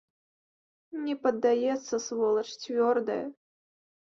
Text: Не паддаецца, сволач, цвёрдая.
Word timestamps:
Не 1.09 1.15
паддаецца, 1.27 1.95
сволач, 2.07 2.47
цвёрдая. 2.65 3.23